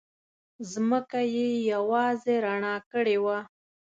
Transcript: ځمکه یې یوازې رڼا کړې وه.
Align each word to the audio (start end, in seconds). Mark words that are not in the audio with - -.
ځمکه 0.71 1.19
یې 1.35 1.47
یوازې 1.71 2.35
رڼا 2.45 2.75
کړې 2.91 3.17
وه. 3.23 3.39